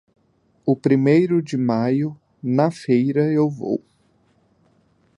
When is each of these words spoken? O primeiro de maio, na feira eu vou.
O 0.65 0.75
primeiro 0.75 1.43
de 1.43 1.55
maio, 1.57 2.19
na 2.41 2.71
feira 2.71 3.31
eu 3.31 3.47
vou. 3.47 3.79